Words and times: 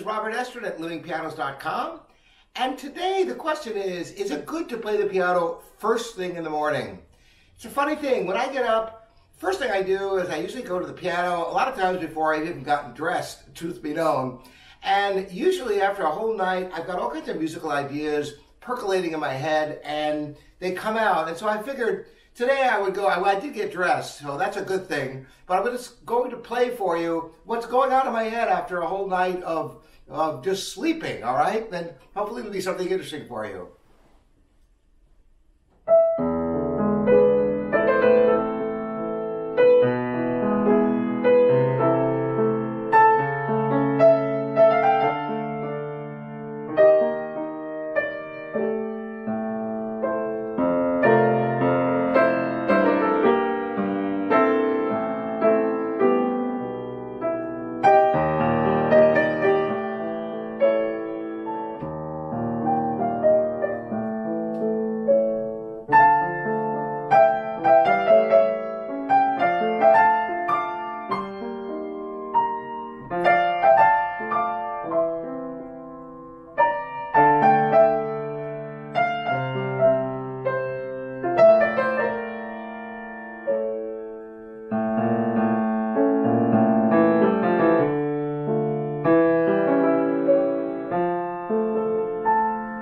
Robert 0.00 0.32
Estrin 0.32 0.64
at 0.64 0.78
livingpianos.com. 0.78 2.00
And 2.56 2.78
today 2.78 3.24
the 3.24 3.34
question 3.34 3.76
is, 3.76 4.12
is 4.12 4.30
it 4.30 4.46
good 4.46 4.68
to 4.70 4.78
play 4.78 4.96
the 4.96 5.06
piano 5.06 5.60
first 5.78 6.16
thing 6.16 6.36
in 6.36 6.44
the 6.44 6.50
morning? 6.50 6.98
It's 7.54 7.66
a 7.66 7.70
funny 7.70 7.96
thing. 7.96 8.26
When 8.26 8.36
I 8.36 8.50
get 8.50 8.64
up, 8.64 9.14
first 9.36 9.58
thing 9.58 9.70
I 9.70 9.82
do 9.82 10.16
is 10.16 10.30
I 10.30 10.36
usually 10.36 10.62
go 10.62 10.80
to 10.80 10.86
the 10.86 10.92
piano, 10.92 11.46
a 11.48 11.52
lot 11.52 11.68
of 11.68 11.76
times 11.76 12.00
before 12.00 12.34
I've 12.34 12.48
even 12.48 12.62
gotten 12.62 12.94
dressed, 12.94 13.54
truth 13.54 13.82
be 13.82 13.92
known. 13.92 14.42
And 14.82 15.30
usually 15.30 15.80
after 15.80 16.02
a 16.02 16.10
whole 16.10 16.36
night, 16.36 16.70
I've 16.74 16.86
got 16.86 16.98
all 16.98 17.10
kinds 17.10 17.28
of 17.28 17.38
musical 17.38 17.70
ideas 17.70 18.34
percolating 18.60 19.12
in 19.12 19.20
my 19.20 19.32
head 19.32 19.80
and 19.84 20.36
they 20.58 20.72
come 20.72 20.96
out. 20.96 21.28
And 21.28 21.36
so 21.36 21.48
I 21.48 21.62
figured 21.62 22.06
today 22.34 22.68
I 22.70 22.80
would 22.80 22.94
go, 22.94 23.06
I, 23.06 23.22
I 23.22 23.40
did 23.40 23.54
get 23.54 23.72
dressed, 23.72 24.18
so 24.18 24.36
that's 24.36 24.56
a 24.56 24.62
good 24.62 24.86
thing. 24.86 25.26
But 25.46 25.58
I'm 25.58 25.72
just 25.72 26.04
going 26.06 26.30
to 26.30 26.36
play 26.36 26.70
for 26.70 26.96
you 26.96 27.34
what's 27.44 27.66
going 27.66 27.92
on 27.92 28.06
in 28.06 28.12
my 28.12 28.24
head 28.24 28.48
after 28.48 28.80
a 28.80 28.86
whole 28.86 29.08
night 29.08 29.42
of, 29.42 29.84
of 30.08 30.44
just 30.44 30.72
sleeping, 30.72 31.22
all 31.22 31.34
right? 31.34 31.70
Then 31.70 31.90
hopefully 32.14 32.40
it'll 32.40 32.52
be 32.52 32.60
something 32.60 32.88
interesting 32.88 33.26
for 33.26 33.44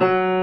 you. 0.00 0.33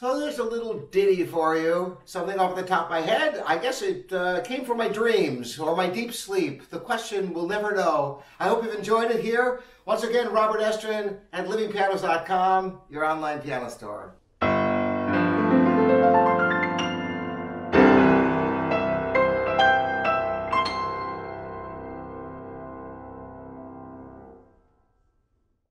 So 0.00 0.18
there's 0.18 0.38
a 0.38 0.44
little 0.44 0.78
ditty 0.78 1.26
for 1.26 1.58
you, 1.58 1.98
something 2.06 2.38
off 2.38 2.56
the 2.56 2.62
top 2.62 2.84
of 2.84 2.90
my 2.90 3.02
head. 3.02 3.42
I 3.46 3.58
guess 3.58 3.82
it 3.82 4.10
uh, 4.10 4.40
came 4.40 4.64
from 4.64 4.78
my 4.78 4.88
dreams 4.88 5.58
or 5.58 5.76
my 5.76 5.90
deep 5.90 6.14
sleep. 6.14 6.70
The 6.70 6.78
question 6.78 7.34
we'll 7.34 7.46
never 7.46 7.74
know. 7.74 8.22
I 8.38 8.48
hope 8.48 8.64
you've 8.64 8.74
enjoyed 8.74 9.10
it 9.10 9.20
here. 9.22 9.62
Once 9.84 10.02
again, 10.02 10.32
Robert 10.32 10.62
Estrin 10.62 11.18
at 11.34 11.48
livingpianos.com, 11.48 12.80
your 12.88 13.04
online 13.04 13.42
piano 13.42 13.68
store. 13.68 14.14